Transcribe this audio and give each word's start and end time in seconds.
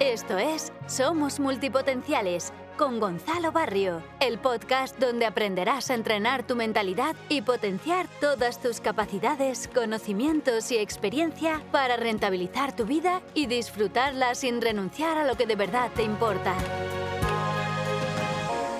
Esto 0.00 0.38
es 0.38 0.72
Somos 0.88 1.38
Multipotenciales 1.38 2.52
con 2.76 2.98
Gonzalo 2.98 3.52
Barrio, 3.52 4.02
el 4.18 4.38
podcast 4.38 4.98
donde 4.98 5.24
aprenderás 5.24 5.88
a 5.88 5.94
entrenar 5.94 6.44
tu 6.44 6.56
mentalidad 6.56 7.14
y 7.28 7.42
potenciar 7.42 8.08
todas 8.20 8.60
tus 8.60 8.80
capacidades, 8.80 9.68
conocimientos 9.72 10.72
y 10.72 10.78
experiencia 10.78 11.62
para 11.70 11.96
rentabilizar 11.96 12.74
tu 12.74 12.86
vida 12.86 13.22
y 13.34 13.46
disfrutarla 13.46 14.34
sin 14.34 14.60
renunciar 14.60 15.16
a 15.16 15.24
lo 15.24 15.36
que 15.36 15.46
de 15.46 15.54
verdad 15.54 15.92
te 15.94 16.02
importa. 16.02 16.56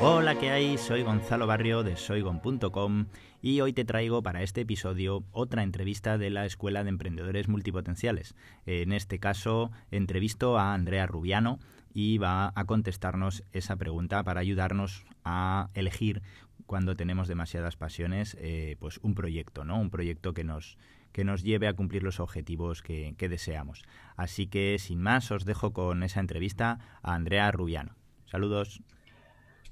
Hola, 0.00 0.38
¿qué 0.38 0.50
hay? 0.50 0.76
Soy 0.76 1.02
Gonzalo 1.02 1.46
Barrio 1.46 1.82
de 1.82 1.96
soygon.com 1.96 3.06
y 3.40 3.60
hoy 3.60 3.72
te 3.72 3.84
traigo 3.84 4.22
para 4.22 4.42
este 4.42 4.62
episodio 4.62 5.24
otra 5.30 5.62
entrevista 5.62 6.18
de 6.18 6.30
la 6.30 6.44
Escuela 6.46 6.82
de 6.82 6.90
Emprendedores 6.90 7.48
Multipotenciales. 7.48 8.34
En 8.66 8.92
este 8.92 9.18
caso, 9.18 9.70
entrevisto 9.90 10.58
a 10.58 10.74
Andrea 10.74 11.06
Rubiano 11.06 11.60
y 11.94 12.18
va 12.18 12.52
a 12.54 12.64
contestarnos 12.64 13.44
esa 13.52 13.76
pregunta 13.76 14.22
para 14.24 14.40
ayudarnos 14.40 15.04
a 15.24 15.70
elegir 15.74 16.22
cuando 16.66 16.96
tenemos 16.96 17.28
demasiadas 17.28 17.76
pasiones, 17.76 18.36
eh, 18.40 18.76
pues 18.80 18.98
un 19.02 19.14
proyecto, 19.14 19.64
¿no? 19.64 19.78
Un 19.80 19.90
proyecto 19.90 20.34
que 20.34 20.44
nos, 20.44 20.76
que 21.12 21.24
nos 21.24 21.42
lleve 21.42 21.68
a 21.68 21.74
cumplir 21.74 22.02
los 22.02 22.20
objetivos 22.20 22.82
que, 22.82 23.14
que 23.16 23.28
deseamos. 23.28 23.84
Así 24.16 24.48
que, 24.48 24.76
sin 24.78 25.00
más, 25.00 25.30
os 25.30 25.44
dejo 25.44 25.72
con 25.72 26.02
esa 26.02 26.20
entrevista 26.20 26.78
a 27.02 27.14
Andrea 27.14 27.50
Rubiano. 27.52 27.94
Saludos. 28.26 28.82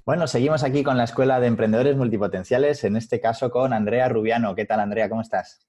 Bueno, 0.05 0.27
seguimos 0.27 0.65
aquí 0.65 0.83
con 0.83 0.97
la 0.97 1.05
Escuela 1.05 1.39
de 1.39 1.47
Emprendedores 1.47 1.95
Multipotenciales, 1.95 2.83
en 2.83 2.97
este 2.97 3.21
caso 3.21 3.49
con 3.49 3.71
Andrea 3.71 4.09
Rubiano. 4.09 4.53
¿Qué 4.53 4.65
tal, 4.65 4.81
Andrea? 4.81 5.07
¿Cómo 5.07 5.21
estás? 5.21 5.65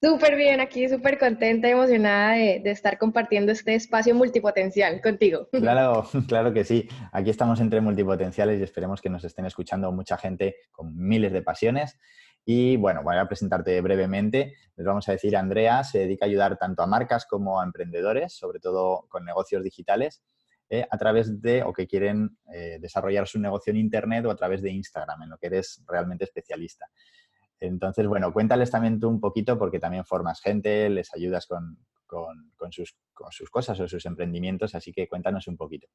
Súper 0.00 0.36
bien, 0.36 0.60
aquí 0.60 0.88
súper 0.88 1.18
contenta 1.18 1.66
y 1.66 1.72
emocionada 1.72 2.34
de, 2.34 2.62
estar 2.70 2.98
compartiendo 2.98 3.50
este 3.50 3.74
espacio 3.74 4.14
multipotencial 4.14 5.00
contigo. 5.00 5.48
Claro, 5.60 6.06
claro 6.28 6.52
que 6.52 6.62
sí. 6.62 6.88
Aquí 7.10 7.30
estamos 7.30 7.58
entre 7.58 7.80
multipotenciales 7.80 8.60
y 8.60 8.62
esperemos 8.62 9.02
que 9.02 9.10
nos 9.10 9.24
estén 9.24 9.44
escuchando 9.44 9.90
mucha 9.90 10.16
gente 10.16 10.54
con 10.70 10.96
miles 10.96 11.32
de 11.32 11.42
pasiones. 11.42 11.98
Y 12.44 12.76
bueno, 12.76 13.02
voy 13.02 13.16
a 13.16 13.26
presentarte 13.26 13.80
brevemente. 13.80 14.54
Les 14.76 14.86
vamos 14.86 15.08
a 15.08 15.12
decir, 15.12 15.36
Andrea 15.36 15.82
se 15.82 15.98
dedica 15.98 16.26
a 16.26 16.28
ayudar 16.28 16.58
tanto 16.58 16.84
a 16.84 16.86
marcas 16.86 17.26
como 17.26 17.60
a 17.60 17.64
emprendedores, 17.64 18.34
sobre 18.34 18.60
todo 18.60 19.06
con 19.08 19.24
negocios 19.24 19.64
digitales 19.64 20.22
eh, 20.70 20.86
a 20.90 20.98
través 20.98 21.40
de 21.40 21.62
o 21.62 21.72
que 21.72 21.86
quieren 21.86 22.36
eh, 22.52 22.78
desarrollar 22.80 23.26
su 23.26 23.40
negocio 23.40 23.70
en 23.70 23.78
Internet 23.78 24.26
o 24.26 24.30
a 24.30 24.36
través 24.36 24.62
de 24.62 24.70
Instagram, 24.70 25.22
en 25.22 25.30
lo 25.30 25.38
que 25.38 25.46
eres 25.46 25.82
realmente 25.86 26.24
especialista. 26.24 26.86
Entonces, 27.60 28.06
bueno, 28.06 28.32
cuéntales 28.32 28.70
también 28.70 29.00
tú 29.00 29.08
un 29.08 29.20
poquito 29.20 29.58
porque 29.58 29.80
también 29.80 30.04
formas 30.04 30.40
gente, 30.40 30.88
les 30.90 31.12
ayudas 31.14 31.46
con, 31.46 31.78
sus, 32.70 32.96
con 33.12 33.32
sus 33.32 33.50
cosas 33.50 33.80
o 33.80 33.88
sus 33.88 34.04
emprendimientos, 34.06 34.74
así 34.74 34.92
que 34.92 35.08
cuéntanos 35.08 35.48
un 35.48 35.56
poquito. 35.56 35.88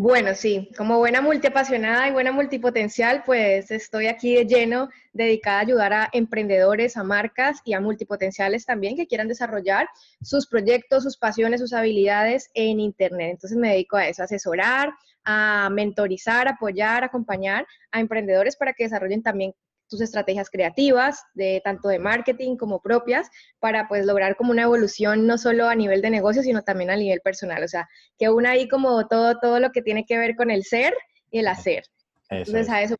Bueno, 0.00 0.36
sí, 0.36 0.70
como 0.76 0.98
buena 0.98 1.20
multiapasionada 1.20 2.06
y 2.06 2.12
buena 2.12 2.30
multipotencial, 2.30 3.24
pues 3.26 3.72
estoy 3.72 4.06
aquí 4.06 4.32
de 4.32 4.46
lleno 4.46 4.90
dedicada 5.12 5.58
a 5.58 5.62
ayudar 5.62 5.92
a 5.92 6.08
emprendedores, 6.12 6.96
a 6.96 7.02
marcas 7.02 7.58
y 7.64 7.72
a 7.72 7.80
multipotenciales 7.80 8.64
también 8.64 8.94
que 8.94 9.08
quieran 9.08 9.26
desarrollar 9.26 9.88
sus 10.22 10.46
proyectos, 10.46 11.02
sus 11.02 11.16
pasiones, 11.16 11.60
sus 11.60 11.72
habilidades 11.72 12.48
en 12.54 12.78
Internet. 12.78 13.30
Entonces 13.32 13.58
me 13.58 13.70
dedico 13.70 13.96
a 13.96 14.06
eso, 14.06 14.22
a 14.22 14.26
asesorar, 14.26 14.92
a 15.24 15.68
mentorizar, 15.72 16.46
apoyar, 16.46 17.02
acompañar 17.02 17.66
a 17.90 17.98
emprendedores 17.98 18.54
para 18.54 18.74
que 18.74 18.84
desarrollen 18.84 19.24
también 19.24 19.52
tus 19.88 20.00
estrategias 20.00 20.50
creativas, 20.50 21.24
de 21.34 21.60
tanto 21.64 21.88
de 21.88 21.98
marketing 21.98 22.56
como 22.56 22.80
propias, 22.80 23.28
para 23.58 23.88
pues 23.88 24.06
lograr 24.06 24.36
como 24.36 24.50
una 24.50 24.62
evolución 24.62 25.26
no 25.26 25.38
solo 25.38 25.68
a 25.68 25.74
nivel 25.74 26.02
de 26.02 26.10
negocio, 26.10 26.42
sino 26.42 26.62
también 26.62 26.90
a 26.90 26.96
nivel 26.96 27.20
personal. 27.20 27.62
O 27.64 27.68
sea, 27.68 27.88
que 28.18 28.28
una 28.28 28.50
ahí 28.50 28.68
como 28.68 29.06
todo, 29.08 29.38
todo 29.38 29.60
lo 29.60 29.72
que 29.72 29.82
tiene 29.82 30.04
que 30.04 30.18
ver 30.18 30.36
con 30.36 30.50
el 30.50 30.64
ser 30.64 30.94
y 31.30 31.40
el 31.40 31.48
hacer. 31.48 31.84
Entonces, 32.30 32.68
a 32.68 32.82
eso 32.82 32.96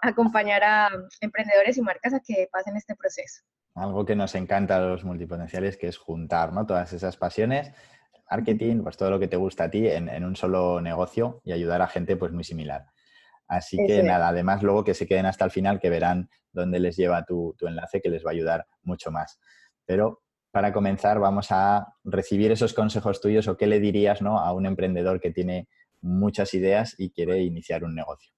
acompañar 0.00 0.62
a 0.62 0.88
emprendedores 1.20 1.76
y 1.76 1.82
marcas 1.82 2.14
a 2.14 2.20
que 2.20 2.48
pasen 2.50 2.76
este 2.76 2.94
proceso. 2.94 3.42
Algo 3.74 4.04
que 4.04 4.16
nos 4.16 4.34
encanta 4.34 4.76
a 4.76 4.80
los 4.80 5.04
multipotenciales, 5.04 5.76
que 5.76 5.88
es 5.88 5.96
juntar 5.96 6.52
¿no? 6.52 6.66
todas 6.66 6.92
esas 6.92 7.16
pasiones, 7.16 7.72
marketing, 8.30 8.82
pues 8.82 8.96
todo 8.96 9.10
lo 9.10 9.18
que 9.18 9.28
te 9.28 9.36
gusta 9.36 9.64
a 9.64 9.70
ti 9.70 9.88
en, 9.88 10.08
en 10.08 10.24
un 10.24 10.36
solo 10.36 10.80
negocio 10.80 11.40
y 11.44 11.52
ayudar 11.52 11.82
a 11.82 11.88
gente 11.88 12.16
pues 12.16 12.32
muy 12.32 12.44
similar. 12.44 12.86
Así 13.50 13.76
que 13.84 14.04
nada, 14.04 14.28
además 14.28 14.62
luego 14.62 14.84
que 14.84 14.94
se 14.94 15.08
queden 15.08 15.26
hasta 15.26 15.44
el 15.44 15.50
final, 15.50 15.80
que 15.80 15.90
verán 15.90 16.30
dónde 16.52 16.78
les 16.78 16.96
lleva 16.96 17.24
tu, 17.24 17.56
enlace, 17.62 18.00
que 18.00 18.08
les 18.08 18.24
va 18.24 18.30
a 18.30 18.32
ayudar 18.32 18.66
mucho 18.84 19.10
más. 19.10 19.40
Pero 19.84 20.22
para 20.52 20.72
comenzar 20.72 21.18
vamos 21.18 21.48
a 21.50 21.94
recibir 22.04 22.52
esos 22.52 22.74
consejos 22.74 23.20
tuyos 23.20 23.48
o 23.48 23.56
qué 23.56 23.66
le 23.66 23.80
dirías 23.80 24.22
¿no? 24.22 24.38
a 24.38 24.52
un 24.52 24.66
emprendedor 24.66 25.20
que 25.20 25.32
tiene 25.32 25.66
muchas 26.00 26.54
ideas 26.54 26.94
y 26.96 27.10
quiere 27.10 27.40
iniciar 27.40 27.82
un 27.82 27.96
negocio. 27.96 28.32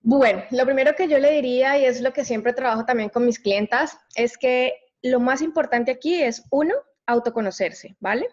Bueno, 0.00 0.42
lo 0.50 0.64
primero 0.64 0.96
que 0.96 1.06
yo 1.06 1.18
le 1.18 1.30
diría, 1.30 1.78
y 1.78 1.84
es 1.84 2.00
lo 2.00 2.12
que 2.12 2.24
siempre 2.24 2.52
trabajo 2.52 2.84
también 2.84 3.10
con 3.10 3.24
mis 3.24 3.38
clientas, 3.38 3.96
es 4.16 4.36
que 4.36 4.74
lo 5.00 5.20
más 5.20 5.42
importante 5.42 5.92
aquí 5.92 6.20
es, 6.20 6.42
uno, 6.50 6.74
autoconocerse, 7.06 7.96
¿vale? 8.00 8.26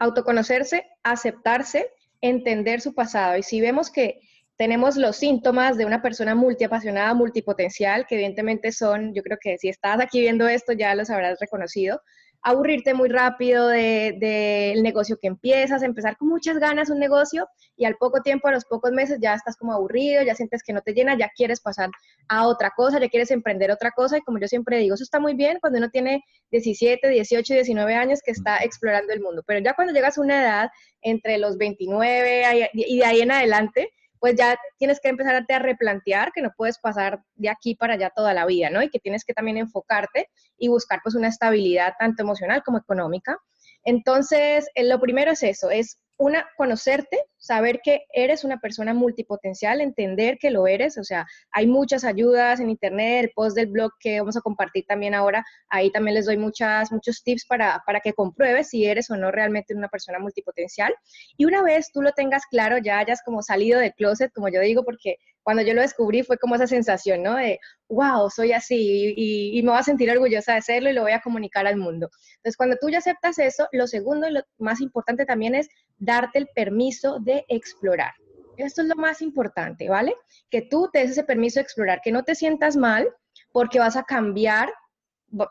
Autoconocerse, 0.00 0.84
aceptarse, 1.04 1.92
entender 2.20 2.80
su 2.80 2.92
pasado. 2.92 3.36
Y 3.36 3.44
si 3.44 3.60
vemos 3.60 3.88
que 3.88 4.20
tenemos 4.60 4.98
los 4.98 5.16
síntomas 5.16 5.78
de 5.78 5.86
una 5.86 6.02
persona 6.02 6.34
multiapasionada, 6.34 7.14
multipotencial, 7.14 8.04
que 8.06 8.16
evidentemente 8.16 8.72
son, 8.72 9.14
yo 9.14 9.22
creo 9.22 9.38
que 9.40 9.56
si 9.56 9.70
estás 9.70 9.98
aquí 10.02 10.20
viendo 10.20 10.46
esto 10.48 10.74
ya 10.74 10.94
los 10.94 11.08
habrás 11.08 11.40
reconocido, 11.40 12.02
aburrirte 12.42 12.92
muy 12.92 13.08
rápido 13.08 13.68
del 13.68 14.82
negocio 14.82 15.16
que 15.18 15.28
empiezas, 15.28 15.82
empezar 15.82 16.18
con 16.18 16.28
muchas 16.28 16.58
ganas 16.58 16.90
un 16.90 16.98
negocio 16.98 17.48
y 17.74 17.86
al 17.86 17.96
poco 17.96 18.20
tiempo, 18.20 18.48
a 18.48 18.52
los 18.52 18.66
pocos 18.66 18.92
meses 18.92 19.16
ya 19.22 19.32
estás 19.32 19.56
como 19.56 19.72
aburrido, 19.72 20.22
ya 20.24 20.34
sientes 20.34 20.62
que 20.62 20.74
no 20.74 20.82
te 20.82 20.92
llena, 20.92 21.16
ya 21.16 21.30
quieres 21.34 21.62
pasar 21.62 21.88
a 22.28 22.46
otra 22.46 22.70
cosa, 22.76 23.00
ya 23.00 23.08
quieres 23.08 23.30
emprender 23.30 23.70
otra 23.70 23.92
cosa 23.92 24.18
y 24.18 24.20
como 24.20 24.38
yo 24.40 24.46
siempre 24.46 24.76
digo, 24.76 24.94
eso 24.94 25.04
está 25.04 25.18
muy 25.18 25.32
bien 25.32 25.56
cuando 25.62 25.78
uno 25.78 25.88
tiene 25.88 26.22
17, 26.50 27.08
18, 27.08 27.54
19 27.54 27.94
años 27.94 28.20
que 28.22 28.32
está 28.32 28.58
explorando 28.58 29.10
el 29.14 29.22
mundo, 29.22 29.42
pero 29.46 29.60
ya 29.60 29.72
cuando 29.72 29.94
llegas 29.94 30.18
a 30.18 30.20
una 30.20 30.42
edad 30.42 30.68
entre 31.00 31.38
los 31.38 31.56
29 31.56 32.68
y 32.74 32.98
de 32.98 33.04
ahí 33.06 33.22
en 33.22 33.32
adelante, 33.32 33.90
pues 34.20 34.36
ya 34.36 34.56
tienes 34.78 35.00
que 35.00 35.08
empezar 35.08 35.34
a 35.48 35.58
replantear 35.58 36.30
que 36.32 36.42
no 36.42 36.52
puedes 36.56 36.78
pasar 36.78 37.22
de 37.34 37.48
aquí 37.48 37.74
para 37.74 37.94
allá 37.94 38.12
toda 38.14 38.34
la 38.34 38.46
vida, 38.46 38.70
¿no? 38.70 38.82
Y 38.82 38.90
que 38.90 39.00
tienes 39.00 39.24
que 39.24 39.32
también 39.32 39.56
enfocarte 39.56 40.28
y 40.58 40.68
buscar 40.68 41.00
pues 41.02 41.14
una 41.14 41.28
estabilidad 41.28 41.94
tanto 41.98 42.22
emocional 42.22 42.62
como 42.62 42.78
económica. 42.78 43.38
Entonces, 43.82 44.68
eh, 44.74 44.84
lo 44.84 45.00
primero 45.00 45.32
es 45.32 45.42
eso, 45.42 45.70
es 45.70 45.98
una, 46.20 46.46
conocerte, 46.58 47.18
saber 47.38 47.80
que 47.82 48.02
eres 48.12 48.44
una 48.44 48.60
persona 48.60 48.92
multipotencial, 48.92 49.80
entender 49.80 50.36
que 50.38 50.50
lo 50.50 50.66
eres, 50.66 50.98
o 50.98 51.02
sea, 51.02 51.26
hay 51.50 51.66
muchas 51.66 52.04
ayudas 52.04 52.60
en 52.60 52.68
internet, 52.68 53.24
el 53.24 53.30
post 53.30 53.56
del 53.56 53.68
blog 53.68 53.92
que 53.98 54.20
vamos 54.20 54.36
a 54.36 54.42
compartir 54.42 54.84
también 54.86 55.14
ahora, 55.14 55.42
ahí 55.70 55.90
también 55.90 56.14
les 56.14 56.26
doy 56.26 56.36
muchas, 56.36 56.92
muchos 56.92 57.22
tips 57.22 57.46
para, 57.46 57.82
para 57.86 58.00
que 58.00 58.12
compruebes 58.12 58.68
si 58.68 58.84
eres 58.84 59.08
o 59.10 59.16
no 59.16 59.30
realmente 59.30 59.74
una 59.74 59.88
persona 59.88 60.18
multipotencial. 60.18 60.94
Y 61.38 61.46
una 61.46 61.62
vez 61.62 61.90
tú 61.90 62.02
lo 62.02 62.12
tengas 62.12 62.44
claro, 62.44 62.76
ya 62.76 62.98
hayas 62.98 63.22
como 63.24 63.42
salido 63.42 63.80
del 63.80 63.94
closet, 63.94 64.30
como 64.34 64.50
yo 64.50 64.60
digo, 64.60 64.84
porque 64.84 65.16
cuando 65.42 65.62
yo 65.62 65.74
lo 65.74 65.82
descubrí 65.82 66.22
fue 66.22 66.38
como 66.38 66.54
esa 66.54 66.66
sensación, 66.66 67.22
¿no? 67.22 67.36
De, 67.36 67.58
wow, 67.88 68.30
soy 68.30 68.52
así 68.52 69.14
y, 69.16 69.58
y, 69.58 69.62
me 69.62 69.70
voy 69.70 69.80
a 69.80 69.82
sentir 69.82 70.10
orgullosa 70.10 70.54
de 70.54 70.62
serlo 70.62 70.90
y 70.90 70.92
lo 70.92 71.02
voy 71.02 71.12
a 71.12 71.20
comunicar 71.20 71.66
al 71.66 71.76
mundo. 71.76 72.10
Entonces, 72.36 72.56
cuando 72.56 72.76
tú 72.80 72.90
ya 72.90 72.98
aceptas 72.98 73.38
eso, 73.38 73.68
lo 73.72 73.86
segundo 73.86 74.28
y 74.28 74.32
lo 74.32 74.42
más 74.58 74.80
importante 74.80 75.24
también 75.24 75.54
es 75.54 75.68
darte 75.98 76.38
el 76.38 76.48
permiso 76.54 77.18
de 77.20 77.44
explorar. 77.48 78.12
Esto 78.56 78.82
es 78.82 78.88
lo 78.88 78.96
más 78.96 79.22
importante, 79.22 79.88
¿vale? 79.88 80.14
Que 80.50 80.62
tú 80.62 80.90
te 80.92 81.00
des 81.00 81.12
ese 81.12 81.24
permiso 81.24 81.60
de 81.60 81.64
explorar, 81.64 82.00
que 82.02 82.12
no 82.12 82.24
te 82.24 82.34
sientas 82.34 82.76
mal 82.76 83.08
porque 83.52 83.78
vas 83.78 83.96
a 83.96 84.04
cambiar 84.04 84.68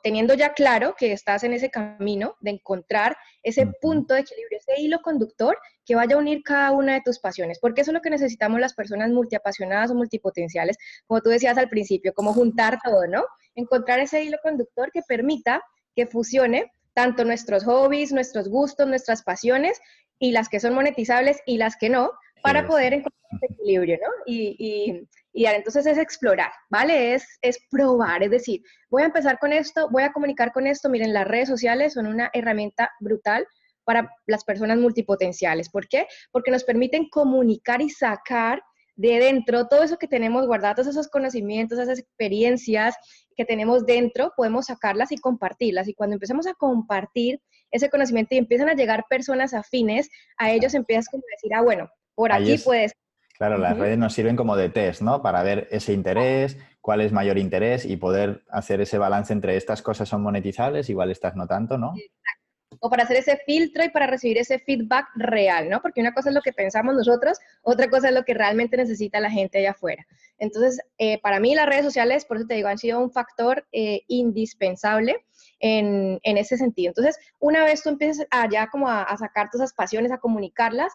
teniendo 0.04 0.34
ya 0.34 0.54
claro 0.54 0.96
que 0.98 1.12
estás 1.12 1.44
en 1.44 1.54
ese 1.54 1.70
camino 1.70 2.36
de 2.42 2.52
encontrar 2.52 3.16
ese 3.44 3.66
punto 3.82 4.14
de 4.14 4.22
equilibrio, 4.22 4.60
ese 4.60 4.82
hilo 4.82 5.00
conductor 5.02 5.58
que 5.86 5.96
vaya 5.96 6.16
a 6.16 6.20
unir 6.20 6.42
cada 6.44 6.72
una 6.72 6.94
de 6.94 7.02
tus 7.02 7.20
pasiones, 7.20 7.60
porque 7.60 7.82
eso 7.82 7.92
es 7.92 7.96
lo 7.96 8.02
que 8.02 8.10
necesitamos 8.10 8.60
las 8.60 8.74
personas 8.74 9.10
multiapasionadas 9.10 9.92
o 9.92 9.96
multipotenciales, 9.96 10.78
como 11.08 11.22
tú 11.22 11.30
decías 11.30 11.58
al 11.58 11.70
principio, 11.70 12.14
como 12.14 12.34
juntar 12.34 12.80
todo, 12.84 13.08
¿no? 13.08 13.24
Encontrar 13.56 14.00
ese 14.00 14.24
hilo 14.24 14.38
conductor 14.44 14.92
que 14.92 15.02
permita 15.08 15.64
que 15.96 16.06
fusione 16.06 16.72
tanto 16.94 17.24
nuestros 17.24 17.64
hobbies, 17.64 18.12
nuestros 18.12 18.50
gustos, 18.50 18.88
nuestras 18.88 19.24
pasiones 19.24 19.80
y 20.20 20.32
las 20.32 20.50
que 20.50 20.60
son 20.60 20.74
monetizables 20.74 21.40
y 21.46 21.58
las 21.58 21.78
que 21.78 21.90
no, 21.90 22.12
para 22.44 22.68
poder 22.68 22.94
encontrar 22.94 23.32
ese 23.32 23.54
equilibrio, 23.54 23.98
¿no? 24.02 24.10
Y, 24.26 24.56
y, 24.60 25.08
entonces 25.34 25.86
es 25.86 25.98
explorar, 25.98 26.52
¿vale? 26.70 27.14
Es, 27.14 27.26
es 27.42 27.60
probar, 27.70 28.24
es 28.24 28.32
decir, 28.32 28.62
voy 28.90 29.04
a 29.04 29.08
empezar 29.08 29.40
con 29.40 29.54
esto, 29.54 29.90
voy 29.92 30.04
a 30.04 30.12
comunicar 30.12 30.52
con 30.52 30.68
esto, 30.68 30.90
miren, 30.90 31.14
las 31.14 31.28
redes 31.28 31.50
sociales 31.50 31.94
son 31.94 32.08
una 32.08 32.30
herramienta 32.34 32.92
brutal 33.00 33.48
para 33.84 34.10
las 34.28 34.44
personas 34.44 34.78
multipotenciales. 34.78 35.70
¿Por 35.70 35.88
qué? 35.88 36.08
Porque 36.32 36.52
nos 36.52 36.64
permiten 36.64 37.10
comunicar 37.10 37.82
y 37.82 37.90
sacar 37.90 38.62
de 38.96 39.18
dentro 39.18 39.68
todo 39.68 39.82
eso 39.82 39.98
que 39.98 40.08
tenemos 40.08 40.46
guardados, 40.46 40.86
esos 40.86 41.08
conocimientos, 41.08 41.80
esas 41.80 42.00
experiencias 42.00 42.96
que 43.38 43.46
tenemos 43.46 43.86
dentro, 43.86 44.34
podemos 44.36 44.66
sacarlas 44.66 45.14
y 45.14 45.18
compartirlas. 45.18 45.88
Y 45.88 45.94
cuando 45.94 46.16
empezamos 46.16 46.48
a 46.48 46.54
compartir 46.54 47.40
ese 47.72 47.90
conocimiento 47.90 48.36
y 48.36 48.40
empiezan 48.40 48.68
a 48.68 48.74
llegar 48.74 49.06
personas 49.10 49.54
afines, 49.54 50.10
a 50.38 50.52
ellos 50.52 50.74
empiezas 50.74 51.08
como 51.08 51.22
a 51.22 51.36
decir, 51.36 51.54
ah, 51.56 51.62
bueno, 51.62 51.90
por 52.14 52.32
aquí 52.32 52.58
puedes... 52.58 52.92
Claro, 53.40 53.58
las 53.58 53.78
redes 53.78 53.98
nos 53.98 54.14
sirven 54.14 54.36
como 54.36 54.58
de 54.58 54.68
test, 54.68 55.02
¿no? 55.02 55.22
Para 55.22 55.42
ver 55.44 55.70
ese 55.72 55.94
interés, 55.94 56.58
cuál 56.82 57.00
es 57.00 57.14
mayor 57.14 57.38
interés 57.38 57.86
y 57.86 57.96
poder 57.96 58.44
hacer 58.50 58.82
ese 58.82 58.98
balance 58.98 59.32
entre 59.32 59.56
estas 59.56 59.82
cosas 59.82 60.10
son 60.10 60.22
monetizables, 60.22 60.90
igual 60.90 61.10
estas 61.10 61.38
no 61.38 61.48
tanto, 61.48 61.78
¿no? 61.78 61.94
Exacto 61.96 62.40
o 62.80 62.90
para 62.90 63.04
hacer 63.04 63.18
ese 63.18 63.38
filtro 63.46 63.84
y 63.84 63.90
para 63.90 64.08
recibir 64.08 64.38
ese 64.38 64.60
feedback 64.60 65.08
real, 65.16 65.70
¿no? 65.70 65.82
Porque 65.82 66.02
una 66.02 66.14
cosa 66.14 66.30
es 66.30 66.36
lo 66.36 66.42
que 66.42 66.54
pensamos 66.54 66.96
nosotros, 66.96 67.40
otra 67.62 67.90
cosa 67.90 68.10
es 68.10 68.14
lo 68.14 68.24
que 68.24 68.34
realmente 68.34 68.78
necesita 68.78 69.20
la 69.20 69.32
gente 69.32 69.58
allá 69.58 69.72
afuera. 69.72 70.06
Entonces, 70.38 70.80
eh, 70.98 71.20
para 71.20 71.40
mí 71.40 71.56
las 71.56 71.68
redes 71.68 71.86
sociales, 71.86 72.26
por 72.26 72.38
eso 72.38 72.48
te 72.48 72.56
digo, 72.56 72.68
han 72.68 72.78
sido 72.78 73.00
un 73.00 73.12
factor 73.12 73.68
eh, 73.72 74.02
indispensable 74.08 75.26
en, 75.60 76.20
ese 76.24 76.58
sentido. 76.58 76.92
Entonces, 76.92 77.18
una 77.40 77.66
vez 77.66 77.84
tú 77.84 77.90
empiezas 77.90 78.26
allá 78.30 78.70
como 78.72 78.88
a, 78.88 79.04
a 79.04 79.18
sacar 79.18 79.50
todas 79.50 79.66
esas 79.66 79.76
pasiones, 79.76 80.12
a 80.12 80.20
comunicarlas, 80.20 80.94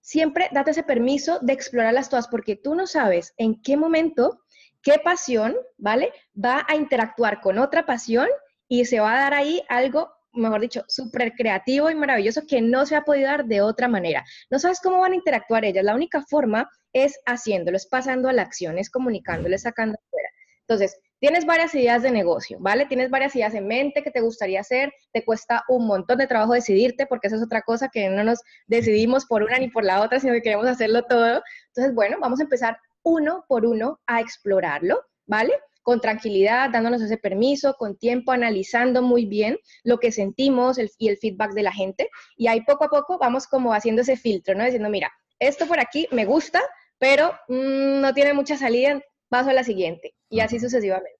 siempre 0.00 0.48
date 0.52 0.72
ese 0.72 0.82
permiso 0.82 1.38
de 1.40 1.52
explorarlas 1.52 2.08
todas, 2.08 2.28
porque 2.28 2.56
tú 2.56 2.74
no 2.74 2.86
sabes 2.86 3.34
en 3.36 3.60
qué 3.62 3.76
momento, 3.76 4.42
qué 4.82 5.00
pasión, 5.02 5.56
¿vale? 5.76 6.12
Va 6.32 6.64
a 6.68 6.76
interactuar 6.76 7.40
con 7.40 7.58
otra 7.58 7.86
pasión 7.86 8.28
y 8.68 8.84
se 8.84 9.00
va 9.00 9.12
a 9.12 9.20
dar 9.20 9.34
ahí 9.34 9.62
algo 9.68 10.10
mejor 10.32 10.60
dicho, 10.60 10.84
súper 10.88 11.32
creativo 11.32 11.90
y 11.90 11.94
maravilloso 11.94 12.46
que 12.46 12.60
no 12.60 12.86
se 12.86 12.96
ha 12.96 13.02
podido 13.02 13.28
dar 13.28 13.44
de 13.46 13.60
otra 13.60 13.88
manera. 13.88 14.24
No 14.50 14.58
sabes 14.58 14.80
cómo 14.80 15.00
van 15.00 15.12
a 15.12 15.16
interactuar 15.16 15.64
ellas. 15.64 15.84
La 15.84 15.94
única 15.94 16.22
forma 16.22 16.70
es 16.92 17.18
haciéndolo, 17.26 17.76
es 17.76 17.86
pasando 17.86 18.28
a 18.28 18.32
la 18.32 18.42
acción, 18.42 18.78
es 18.78 18.90
comunicándolo, 18.90 19.54
es 19.54 19.62
sacando 19.62 19.98
afuera. 19.98 20.28
Entonces, 20.60 21.00
tienes 21.20 21.44
varias 21.44 21.74
ideas 21.74 22.02
de 22.02 22.10
negocio, 22.10 22.58
¿vale? 22.60 22.86
Tienes 22.86 23.10
varias 23.10 23.36
ideas 23.36 23.54
en 23.54 23.66
mente 23.66 24.02
que 24.02 24.10
te 24.10 24.20
gustaría 24.20 24.60
hacer, 24.60 24.92
te 25.12 25.24
cuesta 25.24 25.62
un 25.68 25.86
montón 25.86 26.18
de 26.18 26.26
trabajo 26.26 26.54
decidirte, 26.54 27.06
porque 27.06 27.28
esa 27.28 27.36
es 27.36 27.42
otra 27.42 27.62
cosa 27.62 27.88
que 27.88 28.08
no 28.08 28.24
nos 28.24 28.40
decidimos 28.66 29.26
por 29.26 29.42
una 29.42 29.58
ni 29.58 29.68
por 29.68 29.84
la 29.84 30.00
otra, 30.00 30.18
sino 30.18 30.32
que 30.32 30.42
queremos 30.42 30.66
hacerlo 30.66 31.04
todo. 31.04 31.42
Entonces, 31.68 31.94
bueno, 31.94 32.16
vamos 32.20 32.40
a 32.40 32.44
empezar 32.44 32.78
uno 33.02 33.44
por 33.48 33.66
uno 33.66 34.00
a 34.06 34.20
explorarlo, 34.20 35.00
¿vale? 35.26 35.52
con 35.82 36.00
tranquilidad, 36.00 36.70
dándonos 36.70 37.00
ese 37.02 37.16
permiso, 37.16 37.74
con 37.74 37.96
tiempo, 37.96 38.32
analizando 38.32 39.02
muy 39.02 39.24
bien 39.24 39.58
lo 39.82 39.98
que 39.98 40.12
sentimos 40.12 40.78
y 40.98 41.08
el 41.08 41.16
feedback 41.16 41.52
de 41.52 41.62
la 41.62 41.72
gente. 41.72 42.10
Y 42.36 42.48
ahí 42.48 42.60
poco 42.62 42.84
a 42.84 42.90
poco 42.90 43.18
vamos 43.18 43.46
como 43.46 43.72
haciendo 43.72 44.02
ese 44.02 44.16
filtro, 44.16 44.54
¿no? 44.54 44.64
Diciendo, 44.64 44.90
mira, 44.90 45.10
esto 45.38 45.66
por 45.66 45.80
aquí 45.80 46.06
me 46.12 46.26
gusta, 46.26 46.60
pero 46.98 47.32
mm, 47.48 48.00
no 48.00 48.12
tiene 48.12 48.34
mucha 48.34 48.56
salida, 48.56 49.00
paso 49.30 49.48
a 49.48 49.54
la 49.54 49.64
siguiente. 49.64 50.14
Y 50.28 50.40
así 50.40 50.60
sucesivamente. 50.60 51.18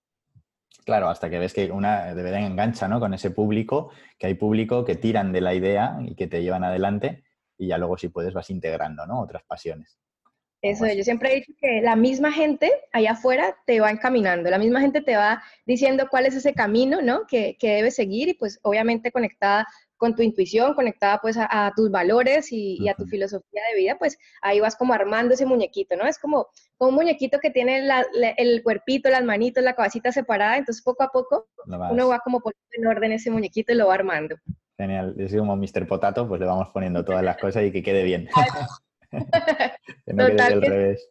Claro, 0.85 1.09
hasta 1.09 1.31
que 1.31 1.39
ves 1.39 1.55
que 1.55 1.71
una 1.71 2.15
de 2.15 2.23
verdad 2.23 2.41
engancha, 2.41 2.89
¿no? 2.89 3.01
Con 3.01 3.15
ese 3.15 3.31
público, 3.31 3.91
que 4.19 4.27
hay 4.27 4.35
público 4.35 4.85
que 4.85 4.97
tiran 4.97 5.33
de 5.33 5.41
la 5.41 5.55
idea 5.55 5.99
y 6.05 6.15
que 6.15 6.27
te 6.27 6.43
llevan 6.43 6.65
adelante 6.65 7.25
y 7.57 7.69
ya 7.69 7.79
luego 7.79 7.97
si 7.97 8.09
puedes 8.09 8.35
vas 8.35 8.51
integrando, 8.51 9.07
¿no? 9.07 9.21
Otras 9.21 9.43
pasiones. 9.45 9.99
Eso, 10.63 10.87
yo 10.87 11.05
siempre 11.05 11.33
he 11.33 11.35
dicho 11.37 11.53
que 11.59 11.81
la 11.81 11.97
misma 11.97 12.33
gente 12.33 12.71
allá 12.93 13.13
afuera 13.13 13.57
te 13.67 13.81
va 13.81 13.91
encaminando, 13.91 14.51
la 14.51 14.59
misma 14.59 14.81
gente 14.81 15.01
te 15.01 15.17
va 15.17 15.43
diciendo 15.65 16.07
cuál 16.11 16.27
es 16.27 16.35
ese 16.35 16.53
camino, 16.53 17.01
¿no? 17.01 17.27
Que, 17.27 17.57
que 17.59 17.77
debes 17.77 17.95
seguir 17.95 18.29
y 18.29 18.35
pues 18.35 18.59
obviamente 18.63 19.11
conectada 19.11 19.67
con 20.01 20.17
tu 20.17 20.23
intuición, 20.23 20.73
conectada 20.73 21.21
pues 21.21 21.37
a, 21.39 21.73
tus 21.77 21.91
valores 21.91 22.49
y, 22.53 22.89
a 22.89 22.95
tu 22.95 23.05
filosofía 23.05 23.61
de 23.71 23.79
vida, 23.79 23.97
pues 23.99 24.19
ahí 24.41 24.59
vas 24.59 24.75
como 24.75 24.95
armando 24.95 25.35
ese 25.35 25.45
muñequito, 25.45 25.95
¿no? 25.95 26.07
Es 26.07 26.19
como, 26.19 26.47
un 26.79 26.95
muñequito 26.95 27.39
que 27.39 27.51
tiene 27.51 27.87
el 28.39 28.63
cuerpito, 28.63 29.11
las 29.11 29.23
manitos, 29.23 29.63
la 29.63 29.75
cabecita 29.75 30.11
separada, 30.11 30.57
entonces 30.57 30.83
poco 30.83 31.03
a 31.03 31.09
poco 31.09 31.49
uno 31.67 32.09
va 32.09 32.21
como 32.21 32.41
poniendo 32.41 32.71
en 32.73 32.87
orden 32.87 33.13
ese 33.13 33.31
muñequito 33.31 33.75
y 33.75 33.77
lo 33.77 33.89
va 33.89 33.95
armando. 33.95 34.37
Genial, 34.79 35.15
es 35.19 35.37
como 35.37 35.55
Mr. 35.55 35.87
Potato, 35.87 36.27
pues 36.27 36.41
le 36.41 36.47
vamos 36.47 36.69
poniendo 36.73 37.05
todas 37.05 37.23
las 37.23 37.37
cosas 37.37 37.65
y 37.65 37.71
que 37.71 37.83
quede 37.83 38.03
bien. 38.03 38.27
que 40.07 40.13
no 40.13 40.27
quede 40.27 40.43
al 40.43 40.63
revés. 40.63 41.09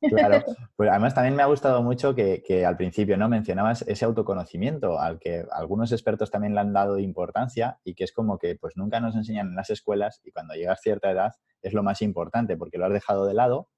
Claro. 0.00 0.44
Pues 0.76 0.90
además 0.90 1.14
también 1.14 1.36
me 1.36 1.42
ha 1.42 1.46
gustado 1.46 1.82
mucho 1.82 2.14
que, 2.14 2.64
al 2.66 2.76
principio 2.76 3.16
no 3.16 3.28
mencionabas 3.28 3.82
ese 3.82 4.04
autoconocimiento 4.04 4.98
al 4.98 5.18
que 5.18 5.44
algunos 5.52 5.92
expertos 5.92 6.30
también 6.30 6.54
le 6.54 6.60
han 6.60 6.72
dado 6.72 6.98
importancia 6.98 7.78
y 7.84 7.94
que 7.94 8.04
es 8.04 8.12
como 8.12 8.38
que 8.38 8.56
pues 8.56 8.76
nunca 8.76 9.00
nos 9.00 9.14
enseñan 9.14 9.48
en 9.48 9.56
las 9.56 9.70
escuelas 9.70 10.20
y 10.24 10.32
cuando 10.32 10.54
llegas 10.54 10.78
a 10.78 10.82
cierta 10.82 11.10
edad 11.10 11.32
es 11.62 11.72
lo 11.72 11.82
más 11.82 12.02
importante 12.02 12.56
porque 12.56 12.78
lo 12.78 12.86
has 12.86 12.92
dejado 12.92 13.26
de 13.26 13.34
lado 13.34 13.68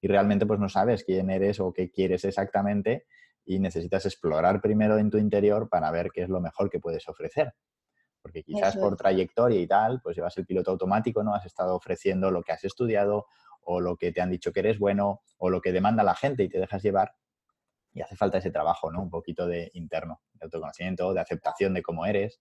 y 0.00 0.08
realmente 0.08 0.46
pues 0.46 0.60
no 0.60 0.68
sabes 0.68 1.04
quién 1.04 1.30
eres 1.30 1.60
o 1.60 1.72
qué 1.72 1.90
quieres 1.90 2.24
exactamente 2.24 3.06
y 3.44 3.58
necesitas 3.58 4.06
explorar 4.06 4.60
primero 4.60 4.98
en 4.98 5.10
tu 5.10 5.18
interior 5.18 5.68
para 5.68 5.90
ver 5.90 6.10
qué 6.12 6.22
es 6.22 6.28
lo 6.28 6.40
mejor 6.40 6.70
que 6.70 6.80
puedes 6.80 7.08
ofrecer 7.08 7.54
porque 8.22 8.42
quizás 8.42 8.76
por 8.76 8.96
trayectoria 8.96 9.60
y 9.60 9.66
tal, 9.66 10.00
pues 10.02 10.16
llevas 10.16 10.36
el 10.38 10.46
piloto 10.46 10.70
automático, 10.70 11.22
¿no? 11.22 11.34
Has 11.34 11.46
estado 11.46 11.74
ofreciendo 11.74 12.30
lo 12.30 12.42
que 12.42 12.52
has 12.52 12.64
estudiado 12.64 13.26
o 13.62 13.80
lo 13.80 13.96
que 13.96 14.12
te 14.12 14.20
han 14.20 14.30
dicho 14.30 14.52
que 14.52 14.60
eres 14.60 14.78
bueno 14.78 15.22
o 15.38 15.50
lo 15.50 15.60
que 15.60 15.72
demanda 15.72 16.02
la 16.02 16.14
gente 16.14 16.42
y 16.42 16.48
te 16.48 16.58
dejas 16.58 16.82
llevar. 16.82 17.14
Y 17.92 18.02
hace 18.02 18.16
falta 18.16 18.38
ese 18.38 18.50
trabajo, 18.50 18.90
¿no? 18.92 19.02
Un 19.02 19.10
poquito 19.10 19.46
de 19.46 19.70
interno, 19.74 20.20
de 20.34 20.44
autoconocimiento, 20.44 21.12
de 21.12 21.20
aceptación 21.20 21.74
de 21.74 21.82
cómo 21.82 22.06
eres. 22.06 22.40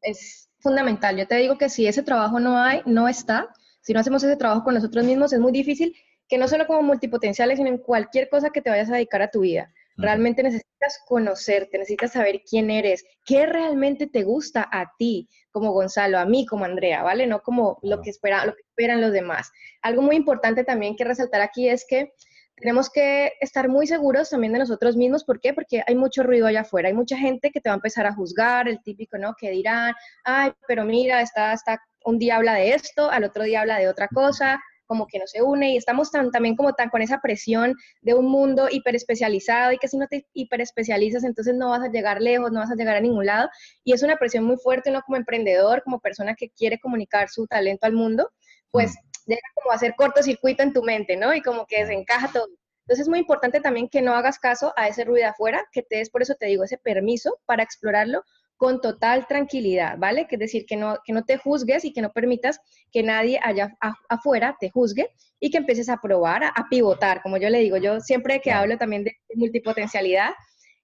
Es 0.00 0.50
fundamental. 0.58 1.16
Yo 1.16 1.26
te 1.26 1.36
digo 1.36 1.58
que 1.58 1.68
si 1.68 1.86
ese 1.86 2.02
trabajo 2.02 2.40
no 2.40 2.58
hay, 2.58 2.82
no 2.86 3.08
está, 3.08 3.48
si 3.82 3.92
no 3.92 4.00
hacemos 4.00 4.22
ese 4.22 4.36
trabajo 4.36 4.64
con 4.64 4.74
nosotros 4.74 5.04
mismos, 5.04 5.32
es 5.32 5.40
muy 5.40 5.52
difícil 5.52 5.94
que 6.28 6.38
no 6.38 6.46
solo 6.46 6.66
como 6.66 6.82
multipotenciales, 6.82 7.58
sino 7.58 7.68
en 7.68 7.78
cualquier 7.78 8.28
cosa 8.28 8.50
que 8.50 8.62
te 8.62 8.70
vayas 8.70 8.88
a 8.88 8.94
dedicar 8.94 9.20
a 9.20 9.30
tu 9.30 9.40
vida. 9.40 9.72
Realmente 9.96 10.42
necesitas 10.42 10.98
conocerte, 11.06 11.78
necesitas 11.78 12.12
saber 12.12 12.42
quién 12.48 12.70
eres, 12.70 13.04
qué 13.24 13.46
realmente 13.46 14.06
te 14.06 14.22
gusta 14.22 14.68
a 14.70 14.92
ti, 14.98 15.28
como 15.50 15.72
Gonzalo, 15.72 16.18
a 16.18 16.24
mí 16.24 16.46
como 16.46 16.64
Andrea, 16.64 17.02
¿vale? 17.02 17.26
No 17.26 17.42
como 17.42 17.78
lo 17.82 18.00
que, 18.00 18.10
espera, 18.10 18.46
lo 18.46 18.54
que 18.54 18.62
esperan 18.62 19.00
los 19.00 19.12
demás. 19.12 19.50
Algo 19.82 20.02
muy 20.02 20.16
importante 20.16 20.64
también 20.64 20.96
que 20.96 21.04
resaltar 21.04 21.40
aquí 21.40 21.68
es 21.68 21.84
que 21.88 22.12
tenemos 22.56 22.90
que 22.90 23.32
estar 23.40 23.68
muy 23.68 23.86
seguros 23.86 24.30
también 24.30 24.52
de 24.52 24.58
nosotros 24.58 24.96
mismos. 24.96 25.24
¿Por 25.24 25.40
qué? 25.40 25.54
Porque 25.54 25.82
hay 25.86 25.94
mucho 25.94 26.22
ruido 26.22 26.46
allá 26.46 26.60
afuera. 26.60 26.88
Hay 26.88 26.94
mucha 26.94 27.16
gente 27.16 27.50
que 27.50 27.60
te 27.60 27.70
va 27.70 27.74
a 27.74 27.76
empezar 27.76 28.06
a 28.06 28.14
juzgar, 28.14 28.68
el 28.68 28.82
típico, 28.82 29.16
¿no? 29.18 29.34
Que 29.38 29.50
dirán, 29.50 29.94
ay, 30.24 30.52
pero 30.68 30.84
mira, 30.84 31.22
está, 31.22 31.52
está, 31.54 31.82
un 32.04 32.18
día 32.18 32.36
habla 32.36 32.54
de 32.54 32.72
esto, 32.72 33.10
al 33.10 33.24
otro 33.24 33.44
día 33.44 33.62
habla 33.62 33.78
de 33.78 33.88
otra 33.88 34.08
cosa 34.08 34.60
como 34.90 35.06
que 35.06 35.20
no 35.20 35.26
se 35.28 35.40
une 35.40 35.70
y 35.70 35.76
estamos 35.76 36.10
tan, 36.10 36.32
también 36.32 36.56
como 36.56 36.72
tan 36.72 36.90
con 36.90 37.00
esa 37.00 37.20
presión 37.20 37.76
de 38.02 38.14
un 38.14 38.26
mundo 38.26 38.66
hiperespecializado 38.68 39.70
y 39.70 39.78
que 39.78 39.86
si 39.86 39.96
no 39.96 40.08
te 40.08 40.26
hiperespecializas 40.32 41.22
entonces 41.22 41.54
no 41.54 41.70
vas 41.70 41.82
a 41.82 41.92
llegar 41.92 42.20
lejos, 42.20 42.50
no 42.50 42.58
vas 42.58 42.72
a 42.72 42.74
llegar 42.74 42.96
a 42.96 43.00
ningún 43.00 43.24
lado 43.24 43.48
y 43.84 43.92
es 43.92 44.02
una 44.02 44.16
presión 44.16 44.42
muy 44.42 44.56
fuerte 44.56 44.90
uno 44.90 45.00
como 45.06 45.16
emprendedor, 45.16 45.84
como 45.84 46.00
persona 46.00 46.34
que 46.34 46.50
quiere 46.50 46.80
comunicar 46.80 47.28
su 47.28 47.46
talento 47.46 47.86
al 47.86 47.92
mundo, 47.92 48.32
pues 48.72 48.90
mm. 48.90 49.30
llega 49.30 49.48
como 49.54 49.70
a 49.70 49.76
hacer 49.76 49.94
cortocircuito 49.96 50.64
en 50.64 50.72
tu 50.72 50.82
mente, 50.82 51.16
¿no? 51.16 51.32
Y 51.32 51.40
como 51.40 51.66
que 51.66 51.84
desencaja 51.84 52.32
todo. 52.32 52.48
Entonces 52.80 53.02
es 53.04 53.08
muy 53.08 53.20
importante 53.20 53.60
también 53.60 53.88
que 53.88 54.02
no 54.02 54.16
hagas 54.16 54.40
caso 54.40 54.72
a 54.76 54.88
ese 54.88 55.04
ruido 55.04 55.28
afuera, 55.28 55.64
que 55.70 55.82
te 55.82 55.98
des, 55.98 56.10
por 56.10 56.22
eso 56.22 56.34
te 56.34 56.46
digo, 56.46 56.64
ese 56.64 56.78
permiso 56.78 57.38
para 57.46 57.62
explorarlo 57.62 58.24
con 58.60 58.78
total 58.82 59.26
tranquilidad, 59.26 59.96
¿vale? 59.96 60.26
Que 60.26 60.36
es 60.36 60.38
decir, 60.38 60.66
que 60.66 60.76
no, 60.76 60.98
que 61.02 61.14
no 61.14 61.24
te 61.24 61.38
juzgues 61.38 61.82
y 61.86 61.94
que 61.94 62.02
no 62.02 62.12
permitas 62.12 62.60
que 62.92 63.02
nadie 63.02 63.40
allá 63.42 63.74
afuera 64.10 64.54
te 64.60 64.68
juzgue 64.68 65.08
y 65.40 65.50
que 65.50 65.56
empieces 65.56 65.88
a 65.88 65.96
probar, 65.96 66.44
a, 66.44 66.66
pivotar, 66.68 67.22
como 67.22 67.38
yo 67.38 67.48
le 67.48 67.60
digo. 67.60 67.78
Yo 67.78 68.00
siempre 68.00 68.42
que 68.42 68.52
hablo 68.52 68.76
también 68.76 69.04
de 69.04 69.16
multipotencialidad, 69.34 70.32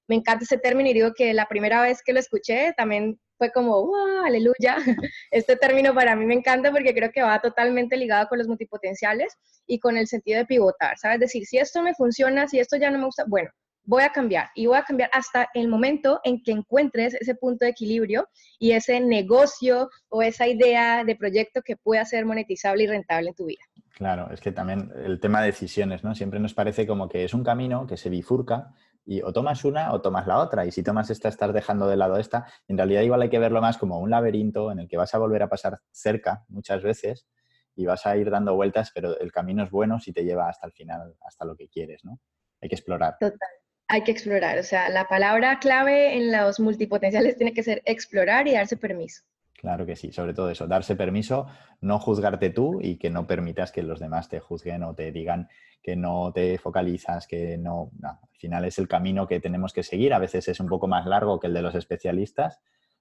me 0.09 0.15
encanta 0.15 0.45
ese 0.45 0.57
término 0.57 0.89
y 0.89 0.95
digo 0.95 1.13
que 1.15 1.35
la 1.35 1.49
primera 1.49 1.83
vez 1.83 2.01
que 2.03 2.15
lo 2.15 2.19
escuché 2.19 2.73
también 2.79 3.21
fue 3.37 3.53
como, 3.53 3.85
¡wow! 3.85 4.25
¡Aleluya! 4.25 4.77
Este 5.31 5.57
término 5.57 5.95
para 5.95 6.17
mí 6.17 6.25
me 6.25 6.33
encanta 6.33 6.73
porque 6.73 6.95
creo 6.95 7.13
que 7.13 7.21
va 7.21 7.43
totalmente 7.43 7.99
ligado 7.99 8.27
con 8.29 8.39
los 8.39 8.49
multipotenciales 8.49 9.37
y 9.67 9.81
con 9.81 9.99
el 9.99 10.07
sentido 10.07 10.39
de 10.39 10.47
pivotar, 10.47 10.97
¿sabes? 10.97 11.21
Decir, 11.21 11.45
si 11.45 11.59
esto 11.59 11.83
me 11.83 11.93
funciona, 11.93 12.49
si 12.49 12.59
esto 12.59 12.79
ya 12.79 12.91
no 12.91 12.99
me 13.01 13.05
gusta, 13.05 13.25
bueno, 13.29 13.51
voy 13.87 14.03
a 14.03 14.11
cambiar 14.11 14.51
y 14.55 14.67
voy 14.67 14.77
a 14.77 14.83
cambiar 14.83 15.09
hasta 15.13 15.49
el 15.55 15.69
momento 15.69 16.21
en 16.25 16.43
que 16.43 16.53
encuentres 16.53 17.15
ese 17.15 17.35
punto 17.35 17.65
de 17.65 17.71
equilibrio 17.71 18.29
y 18.59 18.73
ese 18.73 19.01
negocio 19.01 19.89
o 20.09 20.23
esa 20.23 20.47
idea 20.47 21.05
de 21.05 21.17
proyecto 21.17 21.63
que 21.63 21.77
pueda 21.77 22.05
ser 22.05 22.27
monetizable 22.27 22.85
y 22.85 22.87
rentable 22.89 23.31
en 23.31 23.35
tu 23.35 23.47
vida. 23.47 23.63
Claro, 23.95 24.29
es 24.31 24.41
que 24.41 24.53
también 24.53 24.93
el 25.05 25.21
tema 25.21 25.41
de 25.41 25.47
decisiones, 25.47 26.05
¿no? 26.05 26.15
Siempre 26.15 26.41
nos 26.41 26.53
parece 26.53 26.87
como 26.87 27.09
que 27.09 27.25
es 27.25 27.33
un 27.33 27.45
camino 27.45 27.87
que 27.87 27.97
se 27.97 28.11
bifurca 28.11 28.75
y 29.07 29.23
o 29.23 29.33
tomas 29.33 29.65
una 29.65 29.93
o 29.93 30.03
tomas 30.03 30.27
la 30.27 30.39
otra. 30.39 30.67
Y 30.67 30.73
si 30.73 30.83
tomas 30.83 31.09
esta, 31.09 31.29
estás 31.29 31.55
dejando 31.55 31.87
de 31.87 31.97
lado 31.97 32.19
esta. 32.19 32.47
En 32.69 32.77
realidad 32.77 33.03
igual 33.03 33.23
hay 33.23 33.31
que 33.31 33.39
verlo 33.39 33.63
más 33.63 33.79
como 33.79 34.01
un 34.01 34.11
laberinto 34.11 34.71
en 34.71 34.81
el 34.81 34.89
que 34.89 34.99
vas 34.99 35.15
a 35.15 35.19
volver 35.19 35.45
a 35.45 35.49
pasar 35.49 35.79
cerca 35.93 36.45
muchas 36.49 36.83
veces 36.83 37.27
y 37.75 37.87
vas 37.87 38.05
a 38.05 38.17
ir 38.17 38.31
dando 38.31 38.55
vueltas, 38.55 38.91
pero 38.95 39.19
el 39.19 39.31
camino 39.33 39.63
es 39.63 39.71
bueno 39.71 40.01
si 40.01 40.13
te 40.13 40.25
lleva 40.25 40.49
hasta 40.49 40.67
el 40.67 40.73
final, 40.73 41.15
hasta 41.27 41.45
lo 41.45 41.57
que 41.57 41.69
quieres, 41.69 42.05
¿no? 42.05 42.19
Hay 42.61 42.69
que 42.69 42.75
explorar. 42.75 43.17
Total 43.21 43.49
hay 43.89 44.03
que 44.03 44.13
explorar. 44.13 44.59
O 44.59 44.63
sea, 44.63 44.89
la 44.89 45.09
palabra 45.09 45.59
clave 45.59 46.17
en 46.17 46.33
los 46.33 46.61
multipotenciales 46.61 47.37
tiene 47.37 47.53
que 47.53 47.63
ser 47.63 47.83
explorar 47.85 48.49
y 48.49 48.55
darse 48.55 48.77
permiso. 48.77 49.23
Claro 49.55 49.87
que 49.87 49.97
sí, 49.97 50.13
sobre 50.13 50.35
todo 50.35 50.51
eso, 50.51 50.67
darse 50.67 50.97
permiso, 50.97 51.47
no 51.81 51.99
juzgarte 51.99 52.51
tú 52.51 52.79
y 52.81 52.99
que 52.99 53.11
no 53.11 53.27
permitas 53.27 53.73
que 53.73 53.83
los 53.83 53.99
demás 53.99 54.29
te 54.29 54.39
juzguen 54.39 54.83
o 54.83 54.95
te 54.95 55.13
digan 55.13 55.49
que 55.83 55.97
no 55.97 56.31
te 56.33 56.59
focalizas, 56.59 57.27
que 57.27 57.57
no, 57.57 57.91
no, 57.99 58.09
al 58.09 58.39
final 58.39 58.65
es 58.67 58.79
el 58.79 58.87
camino 58.87 59.27
que 59.27 59.41
tenemos 59.41 59.73
que 59.73 59.83
seguir, 59.83 60.13
a 60.13 60.19
veces 60.19 60.47
es 60.49 60.61
un 60.61 60.69
poco 60.69 60.89
más 60.89 61.07
largo 61.07 61.41
que 61.41 61.47
el 61.47 61.55
de 61.55 61.63
los 61.63 61.75
especialistas, 61.75 62.61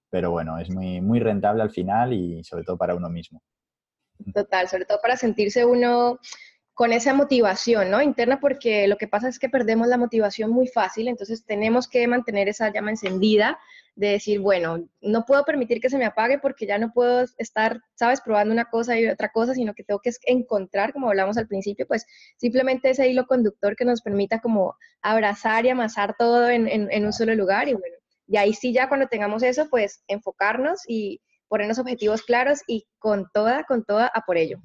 pero 0.10 0.32
bueno, 0.32 0.58
es 0.58 0.70
muy, 0.70 1.02
muy 1.02 1.20
rentable 1.20 1.62
al 1.62 1.72
final 1.72 2.14
y 2.14 2.44
sobre 2.44 2.64
todo 2.64 2.78
para 2.78 2.96
uno 2.96 3.10
mismo. 3.10 3.42
Total, 4.34 4.70
sobre 4.70 4.86
todo 4.86 5.00
para 5.02 5.18
sentirse 5.18 5.66
uno 5.66 6.20
con 6.76 6.92
esa 6.92 7.14
motivación 7.14 7.90
¿no? 7.90 8.02
interna, 8.02 8.40
porque 8.40 8.88
lo 8.88 8.98
que 8.98 9.08
pasa 9.08 9.30
es 9.30 9.40
que 9.40 9.48
perdemos 9.48 9.88
la 9.88 9.98
motivación 9.98 10.52
muy 10.52 10.68
fácil, 10.68 11.08
entonces 11.08 11.46
tenemos 11.46 11.88
que 11.88 12.06
mantener 12.06 12.50
esa 12.50 12.72
llama 12.72 12.92
encendida 12.92 13.58
de 13.96 14.10
decir, 14.10 14.42
bueno, 14.42 14.86
no 15.00 15.26
puedo 15.26 15.46
permitir 15.46 15.80
que 15.80 15.90
se 15.90 15.98
me 15.98 16.04
apague 16.04 16.38
porque 16.38 16.68
ya 16.68 16.78
no 16.78 16.92
puedo 16.92 17.26
estar, 17.38 17.82
sabes, 17.94 18.20
probando 18.20 18.54
una 18.54 18.66
cosa 18.66 19.00
y 19.00 19.08
otra 19.08 19.30
cosa, 19.30 19.54
sino 19.54 19.74
que 19.74 19.86
tengo 19.86 20.02
que 20.02 20.12
encontrar, 20.26 20.92
como 20.92 21.08
hablamos 21.08 21.38
al 21.38 21.48
principio, 21.48 21.88
pues 21.88 22.06
simplemente 22.36 22.90
ese 22.90 23.08
hilo 23.08 23.26
conductor 23.26 23.78
que 23.78 23.86
nos 23.86 24.02
permita 24.02 24.42
como 24.42 24.76
abrazar 25.02 25.66
y 25.66 25.70
amasar 25.70 26.18
todo 26.20 26.50
en, 26.50 26.68
en 26.68 27.06
un 27.06 27.14
solo 27.14 27.34
lugar 27.36 27.70
y 27.70 27.74
bueno, 27.74 27.96
y 28.28 28.36
ahí 28.36 28.54
sí 28.54 28.74
ya 28.74 28.90
cuando 28.90 29.08
tengamos 29.08 29.44
eso, 29.44 29.70
pues 29.70 30.04
enfocarnos 30.08 30.82
y 30.88 31.22
ponernos 31.48 31.80
objetivos 31.80 32.24
claros 32.24 32.60
y 32.68 32.86
con 33.00 33.30
toda, 33.34 33.64
con 33.64 33.86
toda 33.86 34.08
a 34.08 34.22
por 34.26 34.36
ello. 34.36 34.60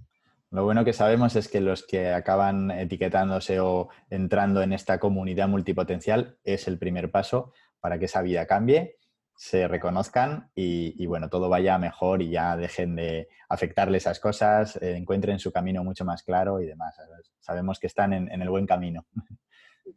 Lo 0.53 0.65
bueno 0.65 0.85
que 0.85 0.93
sabemos 0.93 1.37
es 1.37 1.47
que 1.47 1.61
los 1.61 1.87
que 1.87 2.13
acaban 2.13 2.73
etiquetándose 2.73 3.61
o 3.61 3.89
entrando 4.11 4.63
en 4.63 4.73
esta 4.73 4.99
comunidad 4.99 5.47
multipotencial 5.47 6.39
es 6.43 6.67
el 6.67 6.77
primer 6.77 7.13
paso 7.13 7.53
para 7.79 8.01
que 8.01 8.07
esa 8.07 8.21
vida 8.21 8.47
cambie, 8.47 8.97
se 9.37 9.69
reconozcan 9.69 10.51
y, 10.55 11.07
bueno, 11.07 11.31
todo 11.31 11.49
vaya 11.49 11.79
mejor 11.79 12.21
y 12.21 12.31
ya 12.31 12.57
dejen 12.57 12.97
de 12.97 13.29
afectarle 13.49 13.99
esas 13.99 14.19
cosas, 14.19 14.77
eh, 14.83 14.97
encuentren 14.97 15.39
su 15.39 15.53
camino 15.53 15.85
mucho 15.85 16.05
más 16.05 16.25
claro 16.25 16.61
y 16.61 16.67
demás. 16.67 16.97
Sabemos 17.39 17.79
que 17.79 17.87
están 17.87 18.13
en 18.13 18.43
el 18.43 18.51
buen 18.51 18.67
camino. 18.67 19.07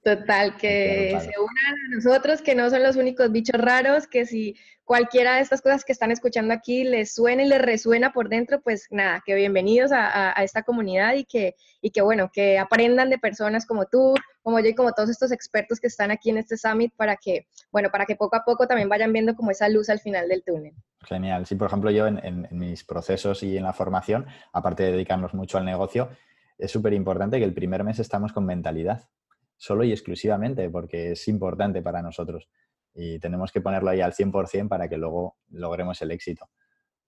Total, 0.02 0.58
que 0.58 1.18
se 1.20 1.40
unan 1.40 1.76
a 1.76 1.96
nosotros, 1.96 2.42
que 2.42 2.56
no 2.56 2.70
son 2.70 2.84
los 2.84 2.96
únicos 2.96 3.32
bichos 3.32 3.60
raros, 3.60 4.08
que 4.08 4.26
si 4.26 4.56
cualquiera 4.84 5.36
de 5.36 5.42
estas 5.42 5.62
cosas 5.62 5.86
que 5.86 5.92
están 5.92 6.12
escuchando 6.12 6.54
aquí 6.54 6.84
les 6.84 7.14
suena 7.14 7.44
y 7.44 7.48
les 7.48 7.62
resuena 7.62 8.12
por 8.12 8.30
dentro, 8.30 8.62
pues 8.62 8.88
nada, 8.92 9.22
que 9.26 9.36
bienvenidos 9.36 9.92
a, 9.94 10.32
esta 10.44 10.64
comunidad 10.64 11.16
y 11.16 11.26
que, 11.26 11.56
y 11.82 11.92
que 11.92 12.02
bueno, 12.02 12.30
que 12.34 12.60
aprendan 12.60 13.10
de 13.10 13.18
personas 13.18 13.66
como 13.66 13.86
tú, 13.86 14.14
como 14.42 14.60
yo 14.60 14.70
y 14.70 14.76
como 14.76 14.92
todos 14.94 15.10
estos 15.10 15.32
expertos 15.32 15.80
que 15.80 15.88
están 15.88 16.12
aquí 16.12 16.30
en 16.30 16.38
este 16.38 16.58
summit 16.58 16.94
para 16.96 17.16
que, 17.16 17.48
bueno, 17.72 17.90
para 17.92 18.06
que 18.06 18.16
poco 18.16 18.36
a 18.36 18.44
poco 18.44 18.68
también 18.68 18.90
vayan 18.90 19.14
viendo 19.14 19.36
como 19.36 19.52
esa 19.52 19.70
luz 19.70 19.90
al 19.90 20.00
final 20.00 20.28
del 20.28 20.44
túnel. 20.44 20.74
Genial. 21.02 21.46
Sí, 21.46 21.56
por 21.56 21.68
ejemplo, 21.68 21.92
yo 21.92 22.08
en, 22.08 22.20
en 22.24 22.48
mis 22.52 22.84
procesos 22.84 23.44
y 23.44 23.58
en 23.58 23.64
la 23.64 23.74
formación, 23.74 24.26
aparte 24.52 24.84
de 24.84 24.92
dedicarnos 24.92 25.34
mucho 25.34 25.58
al 25.58 25.66
negocio, 25.66 26.10
es 26.58 26.72
súper 26.72 26.94
importante 26.94 27.40
que 27.40 27.46
el 27.46 27.54
primer 27.54 27.84
mes 27.84 28.00
estamos 28.00 28.32
con 28.32 28.46
mentalidad 28.46 29.10
solo 29.58 29.84
y 29.84 29.92
exclusivamente, 29.92 30.70
porque 30.70 31.12
es 31.12 31.28
importante 31.28 31.82
para 31.82 32.02
nosotros. 32.02 32.50
Y 32.94 33.20
tenemos 33.20 33.52
que 33.52 33.62
ponerlo 33.62 33.90
ahí 33.90 34.02
al 34.02 34.14
100% 34.14 34.68
para 34.68 34.88
que 34.88 34.98
luego 34.98 35.38
logremos 35.50 36.02
el 36.02 36.12
éxito. 36.12 36.50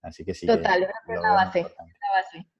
Así 0.01 0.23
que 0.23 0.33
sí. 0.33 0.45
Total, 0.45 0.83
es 0.83 1.21
la 1.21 1.31
base. 1.31 1.65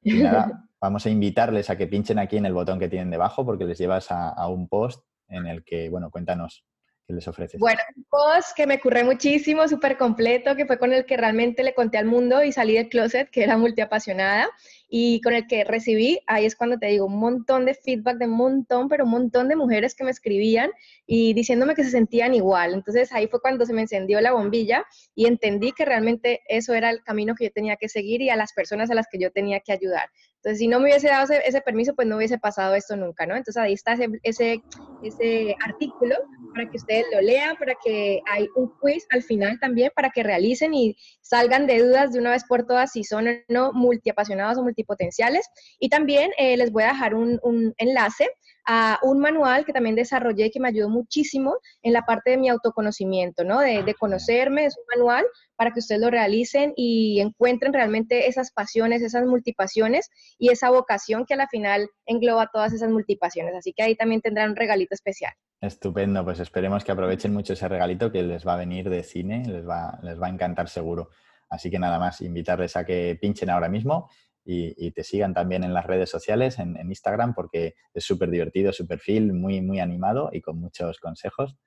vamos 0.82 1.06
a 1.06 1.10
invitarles 1.10 1.70
a 1.70 1.78
que 1.78 1.88
pinchen 1.88 2.20
aquí 2.20 2.38
en 2.38 2.46
el 2.46 2.54
botón 2.54 2.80
que 2.80 2.90
tienen 2.90 3.10
debajo 3.10 3.46
porque 3.46 3.66
les 3.66 3.78
llevas 3.78 4.12
a, 4.12 4.30
a 4.30 4.48
un 4.48 4.68
post 4.68 5.04
en 5.28 5.48
el 5.48 5.64
que, 5.64 5.90
bueno, 5.90 6.12
cuéntanos 6.12 6.66
¿Qué 7.08 7.14
les 7.14 7.28
ofreces? 7.28 7.60
Bueno, 7.60 7.82
un 7.96 8.04
post 8.10 8.56
que 8.56 8.66
me 8.66 8.76
ocurre 8.76 9.04
muchísimo, 9.04 9.68
súper 9.68 9.96
completo, 9.96 10.56
que 10.56 10.66
fue 10.66 10.80
con 10.80 10.92
el 10.92 11.06
que 11.06 11.18
realmente 11.18 11.62
le 11.62 11.76
conté 11.76 12.00
al 12.00 12.06
mundo 12.06 12.44
y 12.44 12.52
salí 12.52 12.74
del 12.74 12.90
closet, 12.90 13.30
que 13.30 13.44
era 13.44 13.58
multiapasionada, 13.58 14.50
y 14.88 15.22
con 15.22 15.34
el 15.34 15.48
que 15.48 15.64
recibí, 15.64 16.20
ahí 16.28 16.46
es 16.46 16.56
cuando 16.56 16.78
te 16.78 16.88
digo, 16.88 17.06
un 17.06 17.20
montón 17.20 17.66
de 17.66 17.74
feedback 17.74 18.18
de 18.18 18.26
un 18.26 18.38
montón, 18.38 18.88
pero 18.88 19.06
un 19.06 19.12
montón 19.12 19.50
de 19.50 19.56
mujeres 19.56 19.96
que 19.96 20.04
me 20.04 20.12
escribían 20.12 20.72
y 21.08 21.34
diciéndome 21.34 21.76
que 21.76 21.84
se 21.84 21.92
sentían 21.92 22.34
igual. 22.34 22.74
Entonces 22.74 23.12
ahí 23.12 23.28
fue 23.28 23.42
cuando 23.42 23.66
se 23.66 23.74
me 23.74 23.82
encendió 23.82 24.22
la 24.22 24.32
bombilla 24.32 24.86
y 25.16 25.28
entendí 25.28 25.72
que 25.72 25.86
realmente 25.86 26.42
eso 26.48 26.74
era 26.74 26.90
el 26.90 27.04
camino 27.04 27.36
que 27.36 27.46
yo 27.46 27.52
tenía 27.52 27.76
que 27.78 27.90
seguir 27.90 28.22
y 28.22 28.30
a 28.30 28.36
las 28.36 28.54
personas 28.54 28.92
a 28.92 28.96
las 28.96 29.08
que 29.12 29.20
yo 29.20 29.32
tenía 29.32 29.60
que 29.60 29.72
ayudar. 29.72 30.10
Entonces, 30.46 30.60
si 30.60 30.68
no 30.68 30.80
me 30.80 30.90
hubiese 30.90 31.08
dado 31.08 31.34
ese, 31.34 31.62
permiso, 31.62 31.96
pues 31.96 32.08
no 32.08 32.18
hubiese 32.18 32.38
pasado 32.38 32.76
esto 32.76 32.96
nunca, 32.96 33.26
¿no? 33.26 33.36
Entonces, 33.36 33.58
ahí 33.60 33.74
está 33.74 33.94
ese, 33.94 34.10
ese, 34.22 34.62
ese, 35.02 35.56
artículo 35.66 36.16
para 36.54 36.70
que 36.70 36.78
ustedes 36.78 37.06
lo 37.12 37.20
lean, 37.20 37.56
para 37.58 37.74
que 37.84 38.22
hay 38.32 38.48
un 38.56 38.72
quiz 38.80 39.08
al 39.10 39.24
final 39.24 39.60
también, 39.60 39.92
para 39.96 40.12
que 40.12 40.22
realicen 40.22 40.76
y 40.76 40.96
salgan 41.22 41.66
de 41.66 41.80
dudas 41.80 42.14
de 42.14 42.20
una 42.20 42.30
vez 42.30 42.44
por 42.44 42.68
todas 42.68 42.92
si 42.92 43.04
son 43.04 43.28
o 43.28 43.32
no 43.50 43.74
multiapasionados 43.74 44.60
o 44.60 44.64
multipotenciales. 44.76 45.48
Y 45.80 45.90
también 45.90 46.32
eh, 46.38 46.58
les 46.58 46.72
voy 46.72 46.84
a 46.84 46.88
dejar 46.88 47.16
un, 47.16 47.40
un 47.44 47.74
enlace 47.78 48.28
a 48.68 49.00
un 49.04 49.20
manual 49.20 49.64
que 49.64 49.74
también 49.74 49.96
desarrollé 49.96 50.50
que 50.50 50.60
me 50.60 50.70
ayudó 50.70 50.90
muchísimo 50.90 51.58
en 51.84 51.94
la 51.94 52.02
parte 52.02 52.32
de 52.32 52.38
mi 52.38 52.50
autoconocimiento, 52.50 53.44
¿no? 53.44 53.60
De, 53.60 53.84
de, 53.84 53.94
conocerme, 53.94 54.66
es 54.66 54.76
un 54.76 54.84
manual 54.96 55.24
para 55.56 55.72
que 55.72 55.80
ustedes 55.80 56.02
lo 56.02 56.10
realicen 56.10 56.74
y 56.76 57.20
encuentren 57.20 57.74
realmente 57.74 58.28
esas 58.28 58.52
pasiones, 58.52 59.04
esas 59.04 59.26
multipasiones 59.26 60.10
y 60.40 60.50
esa 60.50 60.72
vocación 60.72 61.26
que 61.26 61.36
a 61.36 61.38
la 61.38 61.48
final 61.48 61.88
engloba 62.08 62.50
todas 62.52 62.74
esas 62.74 62.90
multipasiones. 62.90 63.54
Así 63.56 63.72
que 63.72 63.84
ahí 63.84 63.96
también 63.96 64.22
tendrán 64.22 64.52
un 64.52 64.56
regalito 64.56 64.96
especial. 64.96 65.34
Estupendo, 65.62 66.24
pues 66.24 66.40
esperemos 66.40 66.84
que 66.84 66.92
aprovechen 66.92 67.34
mucho 67.34 67.54
ese 67.54 67.68
regalito 67.68 68.12
que 68.12 68.24
les 68.24 68.46
va 68.46 68.56
a 68.56 68.58
venir 68.58 68.90
de 68.90 69.04
cine, 69.04 69.44
les 69.48 69.68
va, 69.68 70.00
les 70.02 70.20
va 70.20 70.28
a 70.28 70.32
encantar 70.32 70.70
seguro. 70.70 71.10
Así 71.50 71.70
que 71.70 71.80
nada 71.80 72.00
más, 72.00 72.22
invitarles 72.22 72.76
a 72.76 72.86
que 72.86 73.18
pinchen 73.22 73.50
ahora 73.50 73.70
mismo 73.70 74.10
y, 74.46 74.92
te 74.92 75.04
sigan 75.04 75.34
también 75.34 75.64
en 75.64 75.74
las 75.74 75.86
redes 75.86 76.10
sociales, 76.10 76.60
en, 76.60 76.78
Instagram, 76.78 77.34
porque 77.34 77.74
es 77.94 78.04
súper 78.04 78.30
divertido 78.30 78.72
su 78.72 78.88
perfil, 78.88 79.34
muy, 79.34 79.62
muy 79.62 79.80
animado 79.80 80.30
y 80.32 80.42
con 80.42 80.60
muchos 80.60 81.00
consejos. 81.00 81.58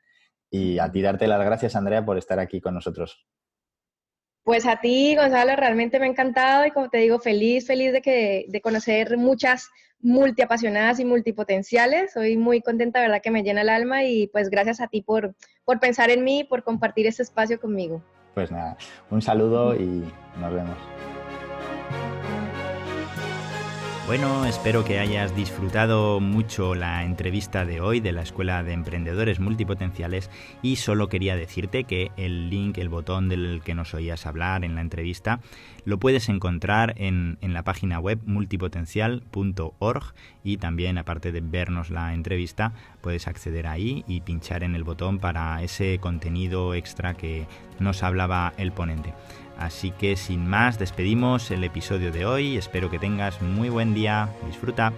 Y 0.51 0.79
a 0.79 0.91
ti 0.91 1.03
darte 1.03 1.27
las 1.27 1.45
gracias, 1.45 1.75
Andrea, 1.75 2.05
por 2.05 2.17
estar 2.17 2.39
aquí 2.39 2.61
con 2.61 2.75
nosotros. 2.75 3.27
Pues 4.45 4.65
a 4.65 4.81
ti, 4.81 5.15
Gonzalo, 5.17 5.57
realmente 5.57 5.99
me 5.99 6.07
ha 6.07 6.09
encantado 6.09 6.65
y 6.65 6.71
como 6.71 6.89
te 6.89 6.99
digo, 6.99 7.19
feliz, 7.19 7.67
feliz 7.67 7.93
de, 7.93 8.01
que, 8.01 8.47
de 8.49 8.61
conocer 8.61 9.19
muchas 9.19 9.69
multiapasionadas 10.01 11.01
y 11.01 11.05
multipotenciales. 11.05 12.13
Soy 12.13 12.37
muy 12.37 12.63
contenta, 12.63 13.01
verdad 13.01 13.21
que 13.23 13.33
me 13.33 13.43
llena 13.43 13.63
el 13.63 13.69
alma 13.69 14.05
y 14.05 14.29
pues 14.29 14.49
gracias 14.49 14.81
a 14.81 14.87
ti 14.87 15.03
por, 15.03 15.35
por 15.65 15.81
pensar 15.81 16.11
en 16.11 16.25
mí 16.25 16.41
y 16.41 16.45
por 16.45 16.63
compartir 16.63 17.07
este 17.07 17.25
espacio 17.25 17.61
conmigo. 17.61 18.03
Pues 18.35 18.51
nada, 18.51 18.79
un 19.11 19.21
saludo 19.21 19.75
y 19.75 20.05
nos 20.41 20.55
vemos. 20.55 20.79
Bueno, 24.09 24.47
espero 24.47 24.87
que 24.87 24.99
hayas 25.01 25.37
disfrutado 25.37 26.19
mucho 26.19 26.75
la 26.75 27.05
entrevista 27.05 27.67
de 27.67 27.83
hoy 27.83 28.01
de 28.01 28.13
la 28.13 28.23
Escuela 28.23 28.63
de 28.63 28.73
Emprendedores 28.73 29.39
Multipotenciales 29.39 30.31
y 30.63 30.77
solo 30.77 31.11
quería 31.11 31.37
decirte 31.37 31.85
que 31.85 32.11
el 32.17 32.49
link, 32.49 32.79
el 32.79 32.89
botón 32.89 33.29
del 33.29 33.61
que 33.63 33.75
nos 33.75 33.93
oías 33.93 34.25
hablar 34.25 34.65
en 34.65 34.77
la 34.77 34.81
entrevista, 34.81 35.41
lo 35.85 35.99
puedes 35.99 36.31
encontrar 36.31 36.95
en, 36.97 37.37
la 37.43 37.65
página 37.65 38.01
web 38.01 38.19
multipotencial.org 38.25 40.15
y 40.43 40.57
también 40.57 40.97
aparte 40.97 41.31
de 41.31 41.43
vernos 41.43 41.91
la 41.91 42.15
entrevista 42.15 42.73
puedes 43.03 43.29
acceder 43.29 43.67
ahí 43.67 44.05
y 44.09 44.23
pinchar 44.23 44.65
en 44.65 44.75
el 44.75 44.85
botón 44.85 45.19
para 45.19 45.63
ese 45.63 45.99
contenido 45.99 46.73
extra 46.73 47.13
que 47.13 47.47
nos 47.79 48.03
hablaba 48.03 48.55
el 48.57 48.73
ponente. 48.73 49.13
Así 49.59 49.91
que 49.91 50.17
sin 50.17 50.47
más, 50.47 50.79
despedimos 50.79 51.51
el 51.51 51.65
episodio 51.65 52.13
de 52.13 52.25
hoy. 52.25 52.57
Espero 52.57 52.91
que 52.91 52.99
tengas 52.99 53.43
muy 53.43 53.69
buen 53.69 53.93
día. 53.93 54.29
Disfruta. 54.47 54.93